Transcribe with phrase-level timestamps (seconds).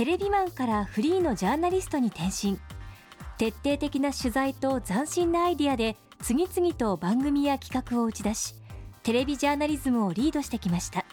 [0.00, 2.58] テレビマンからフリーのジャーナリストに転身。
[3.36, 8.54] 徹底的な取材と斬新なアイディアで次々と番組や企画を打ち出し
[9.02, 11.04] テレビジャーナリズムをリードしてきました。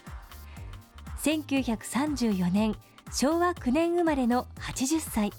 [1.22, 2.76] 1934年
[3.12, 5.32] 昭和9年生まれの80歳。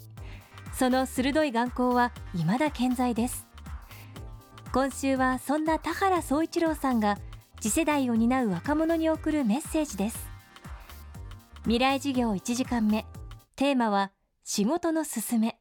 [0.71, 3.47] その鋭い眼光は未だ健在です。
[4.71, 7.17] 今週はそんな田原総一郎さんが
[7.59, 10.29] 次世代を担う若者に送るメッセージです。
[11.63, 13.07] 未来授業1時間目。
[13.59, 14.13] テーマは
[14.45, 15.59] 仕事のすすめ。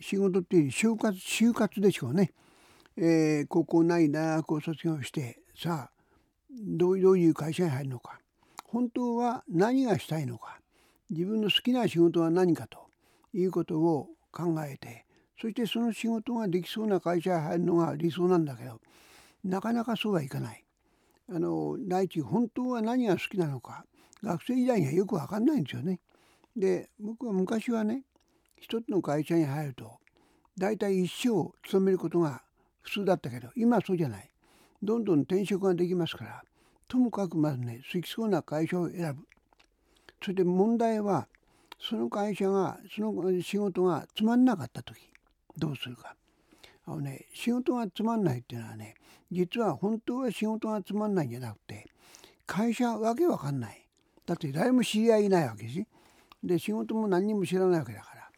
[0.00, 2.32] 仕事っていう就活就活でしょうね、
[2.96, 5.38] えー、高校ない大学を卒業して。
[5.54, 5.92] さあ
[6.50, 8.18] どうどういう会社に入るのか。
[8.64, 10.60] 本当は何がしたいのか。
[11.10, 12.88] 自分の好きな仕事は何かと。
[13.34, 15.04] いうことを考えて。
[15.38, 18.80] そしてその仕事ができそうな会社に入るのが理想なんだけど。
[19.44, 20.64] なかなかそうはいかない。
[21.28, 23.84] あの第一本当は何が好きなのか。
[24.22, 26.00] 学生時代にはよく分かんないんですよね。
[26.56, 28.02] で僕は昔はね
[28.56, 29.98] 一つの会社に入ると
[30.58, 32.42] 大体一生勤めることが
[32.82, 34.30] 普通だったけど今はそうじゃない。
[34.82, 36.42] どんどん転職ができますから
[36.86, 39.26] ともかくまずね好きそうな会社を選ぶ。
[40.22, 41.28] それで問題は
[41.80, 44.98] その会社がその仕事がつまんなかった時
[45.56, 46.16] どうするか。
[46.86, 48.94] あのね仕事がつまんないっていうのはね
[49.30, 51.86] 実は本当は仕事がつまんないんじゃなくて
[52.46, 53.84] 会社わけわかんない。
[54.24, 55.86] だって誰も知り合いいないわけです
[56.42, 58.30] で仕事も何にも知らないわけだから。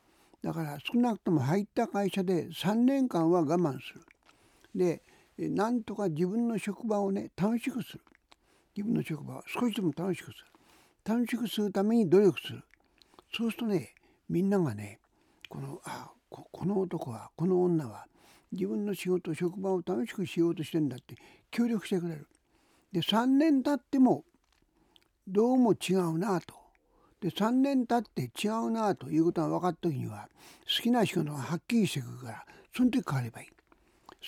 [0.42, 4.00] だから少なくとも入った会社で3年間は我慢する。
[4.74, 5.02] で
[5.38, 8.00] なんとか自分の職場をね楽しくする。
[8.76, 10.44] 自分の職場を少しでも楽しくする。
[11.04, 12.62] 楽しくするために努力する。
[13.36, 13.94] そうするとね
[14.28, 14.98] みんながね
[15.48, 18.06] このあこの男はこの女は
[18.52, 21.16] 自分の仕事職場を楽しくしようとしてんだって
[21.50, 22.28] 協力してくれる。
[22.92, 24.24] で3年経っても
[25.26, 26.59] どうも違うなと。
[27.20, 30.28] で3年経って違うなということが分かった時には
[30.64, 32.44] 好きな仕事がはっきりしてくるから
[32.74, 33.48] その時変わればいい。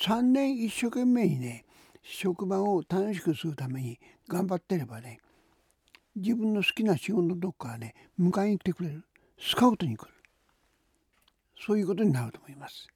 [0.04, 1.64] 3年一生懸命にね
[2.02, 3.98] 職場を楽しくするために
[4.28, 5.20] 頑張ってればね
[6.16, 9.04] 自分の好きな仕事のどっかはね迎えに来てくれる。
[9.38, 10.12] スカウトに来る。
[11.58, 12.88] そういうことになると思います。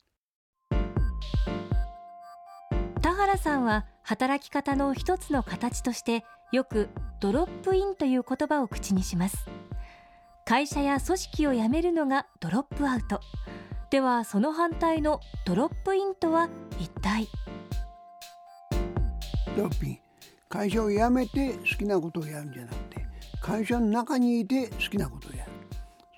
[3.00, 6.88] 田原さんは働き方の一つの形としてよく
[7.20, 9.55] ドロップインという言葉を口にします。
[10.48, 13.20] 会社や組織を辞めるのがドロップアウト。
[13.90, 16.48] ではその反対のドロップインとは
[16.78, 17.26] 一体？
[19.56, 19.98] ドロップイン。
[20.48, 23.04] 会社を辞めて好きなことをやるんじゃなくて
[23.42, 25.50] 会社の中にいて好きなことをやる。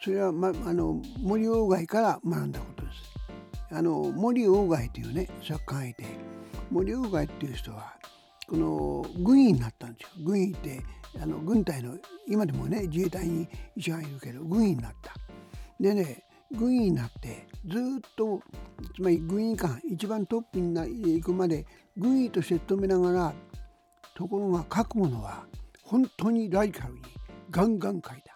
[0.04, 3.74] それは、ま、あの森鴎外から学んだことです。
[3.74, 6.04] あの森鴎外というね作家がいて
[6.70, 7.94] 森鴎外っていう人は
[8.48, 10.24] この軍医になったんですよ。
[10.24, 10.82] 軍医って
[11.20, 15.12] あの軍隊の今でもね自衛隊に医者がいるけど軍医になった。
[15.78, 17.80] でね軍医になってずっ
[18.16, 18.40] と
[18.96, 21.66] つまり軍医官一番トップに行くまで
[21.96, 23.34] 軍医として勤めながら
[24.14, 25.44] ところが書くものは
[25.82, 27.00] 本当にラディカルに
[27.50, 28.34] ガンガン書いた。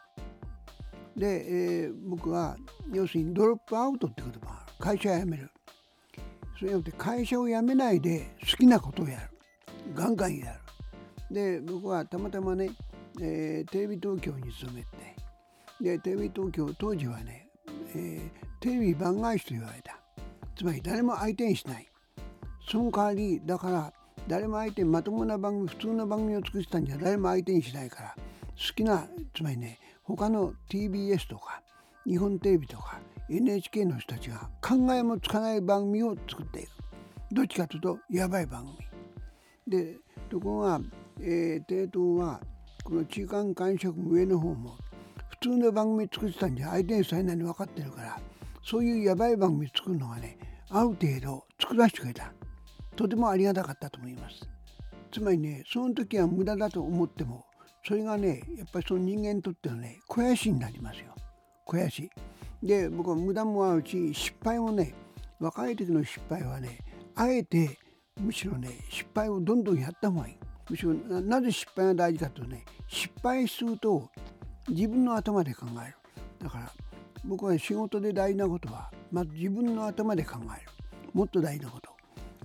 [1.17, 2.57] で、えー、僕は
[2.93, 5.51] 要するにドロップアウトって言葉会社を辞める。
[6.59, 9.32] それによって会社を辞めないで好きなことをやる。
[9.95, 10.55] ガンガンや
[11.31, 11.35] る。
[11.35, 12.71] で僕はたまたまね、
[13.21, 14.89] えー、テレビ東京に勤めて
[15.81, 17.49] でテレビ東京当時はね、
[17.95, 19.99] えー、テレビ番外地と言われた。
[20.57, 21.89] つまり誰も相手にしない。
[22.69, 23.93] その代わりだから
[24.29, 28.15] 誰も相手にまともな番組普通の番組を作ってたんじゃ誰も相手にしないから
[28.51, 31.63] 好きなつまりね他の TBS とか
[32.07, 36.71] 日本テレビとか NHK の人たちが考えもつかない番組を作っていく。
[37.33, 38.92] どっちかというとやばい番組。
[39.73, 39.97] で
[40.29, 40.81] ところが、
[41.21, 42.41] えー、帝東は
[42.85, 44.77] この中間管理職も上の方も
[45.31, 48.21] 普通の番組作ってたんじゃ相手にさえないに分かってるから
[48.63, 50.39] そういうやばい番組作るのがね
[50.71, 52.33] ある程度作らせてくれた。
[52.97, 54.47] とてもありがたかったと思います。
[55.11, 57.47] つまりねその時は無駄だと思っても
[57.87, 61.15] それがねやっぱりその人間にとってはね肥やしになりますよ。
[61.67, 62.11] 肥やし。
[62.63, 64.95] で僕は無駄もあるし失敗もね
[65.41, 66.79] 若い時の失敗はね
[67.15, 67.79] あえて
[68.21, 70.37] むしろね失敗をどんどんやった方がいい。
[70.71, 74.09] むしろなぜ失敗が大事かとね失敗すると
[74.69, 75.97] 自分の頭で考える。
[76.39, 76.73] だから
[77.25, 80.71] 僕は仕事で大事なことはまず自分の頭で考える。
[81.13, 81.91] もっと大事なこと。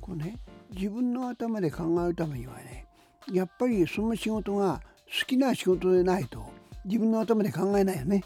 [0.02, 0.38] こうね
[0.72, 2.86] 自分の頭で考えるためにはね
[3.32, 6.46] やっぱりその仕事が好きな仕事でないと
[6.86, 8.24] 自分の頭で考えないよね。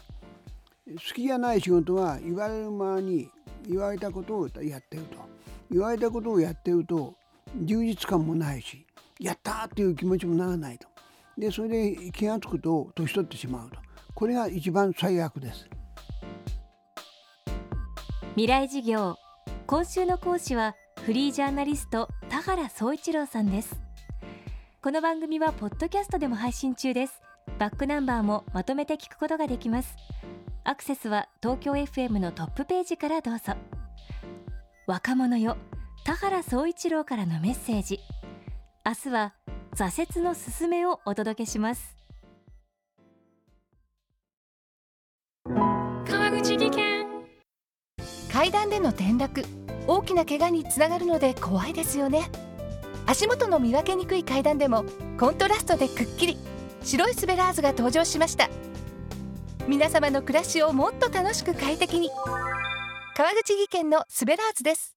[0.86, 3.28] 好きじゃない仕事は言われるままに
[3.68, 5.18] 言われたことをやってると。
[5.70, 7.14] 言われたことをやってると
[7.54, 8.86] 充実感もないし
[9.20, 10.88] やったっていう気持ちもならないと。
[11.36, 13.76] でそれで気が付くと年取ってしまうと。
[14.14, 15.68] これが一番最悪です。
[18.34, 19.16] 未来事業。
[19.66, 23.80] 今週の講師はフリージャーナリスト田原総一郎さんです。
[24.82, 27.20] この番組はポッドキャストでも配信中です。
[27.58, 29.96] バックナンバーもまとめて聞くことができます。
[30.64, 33.54] アクセスは東京 FM のトップページからどうぞ。
[34.86, 35.56] 若者よ
[36.04, 38.00] 田原総一郎からのメッセージ。
[38.84, 39.34] 明日は
[39.76, 41.96] 挫折のすすめをお届けします。
[45.46, 47.06] 川口技研。
[48.32, 49.44] 階段での転落。
[49.86, 52.28] 大きな怪我につながるので怖いですよね。
[53.06, 54.84] 足元の見分けにくい階段でも
[55.18, 56.36] コントラストでくっきり。
[56.82, 58.50] 白いスベラーズが登場しました。
[59.68, 62.10] 皆様の暮らしをもっと楽しく快適に。
[63.16, 64.96] 川口技研のスベラーズです